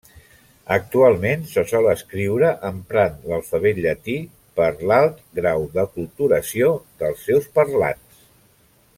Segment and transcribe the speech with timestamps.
[0.75, 4.15] Actualment se sol escriure emprant l'alfabet llatí,
[4.61, 6.71] per l'alt grau d'aculturació
[7.03, 8.25] dels seus parlants.